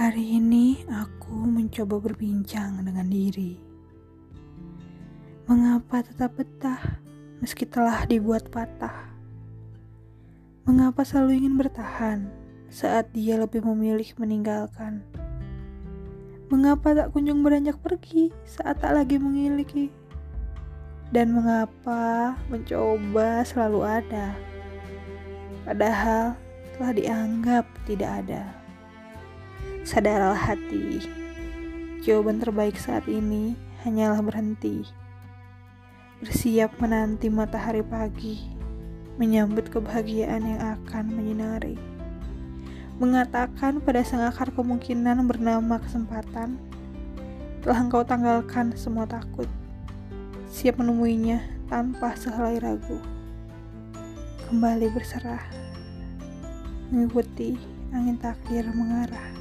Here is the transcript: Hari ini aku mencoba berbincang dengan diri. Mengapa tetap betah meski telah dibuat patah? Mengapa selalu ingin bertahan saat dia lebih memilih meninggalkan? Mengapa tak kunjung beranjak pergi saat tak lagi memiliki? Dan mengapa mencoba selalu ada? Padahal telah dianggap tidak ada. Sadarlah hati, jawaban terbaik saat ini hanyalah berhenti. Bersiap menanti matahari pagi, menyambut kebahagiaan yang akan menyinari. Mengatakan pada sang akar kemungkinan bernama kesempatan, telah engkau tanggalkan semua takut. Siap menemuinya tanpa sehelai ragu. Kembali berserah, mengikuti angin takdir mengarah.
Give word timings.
Hari 0.00 0.40
ini 0.40 0.80
aku 0.88 1.44
mencoba 1.44 2.00
berbincang 2.00 2.80
dengan 2.80 3.04
diri. 3.04 3.52
Mengapa 5.44 6.00
tetap 6.00 6.40
betah 6.40 7.04
meski 7.44 7.68
telah 7.68 8.08
dibuat 8.08 8.48
patah? 8.48 9.12
Mengapa 10.64 11.04
selalu 11.04 11.44
ingin 11.44 11.60
bertahan 11.60 12.32
saat 12.72 13.12
dia 13.12 13.36
lebih 13.36 13.60
memilih 13.60 14.08
meninggalkan? 14.16 15.04
Mengapa 16.48 16.96
tak 16.96 17.12
kunjung 17.12 17.44
beranjak 17.44 17.76
pergi 17.84 18.32
saat 18.48 18.80
tak 18.80 18.96
lagi 18.96 19.20
memiliki? 19.20 19.92
Dan 21.12 21.36
mengapa 21.36 22.40
mencoba 22.48 23.44
selalu 23.44 23.84
ada? 23.84 24.32
Padahal 25.68 26.40
telah 26.72 26.92
dianggap 26.96 27.68
tidak 27.84 28.24
ada. 28.24 28.59
Sadarlah 29.80 30.36
hati, 30.36 31.00
jawaban 32.04 32.36
terbaik 32.36 32.76
saat 32.76 33.08
ini 33.08 33.56
hanyalah 33.80 34.20
berhenti. 34.20 34.84
Bersiap 36.20 36.76
menanti 36.84 37.32
matahari 37.32 37.80
pagi, 37.80 38.44
menyambut 39.16 39.72
kebahagiaan 39.72 40.44
yang 40.44 40.60
akan 40.60 41.16
menyinari. 41.16 41.80
Mengatakan 43.00 43.80
pada 43.80 44.04
sang 44.04 44.20
akar 44.20 44.52
kemungkinan 44.52 45.24
bernama 45.24 45.80
kesempatan, 45.80 46.60
telah 47.64 47.80
engkau 47.80 48.04
tanggalkan 48.04 48.76
semua 48.76 49.08
takut. 49.08 49.48
Siap 50.52 50.76
menemuinya 50.76 51.40
tanpa 51.72 52.12
sehelai 52.20 52.60
ragu. 52.60 53.00
Kembali 54.44 54.92
berserah, 54.92 55.40
mengikuti 56.92 57.56
angin 57.96 58.20
takdir 58.20 58.68
mengarah. 58.76 59.39